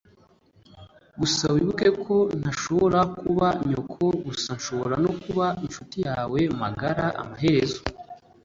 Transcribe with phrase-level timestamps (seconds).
[1.19, 7.81] gusa wibuke ko ntashobora kuba nyoko gusa nshobora no kuba inshuti yawe magara amaherezo.